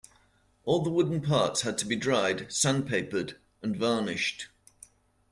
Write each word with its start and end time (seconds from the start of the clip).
All 0.65 0.81
the 0.81 0.89
wooden 0.89 1.21
parts 1.21 1.61
had 1.61 1.77
to 1.77 1.85
be 1.85 1.95
dried, 1.95 2.47
sandpapered 2.51 3.35
and 3.61 3.77
varnished. 3.77 4.47